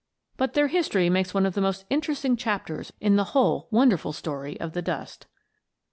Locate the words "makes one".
1.11-1.45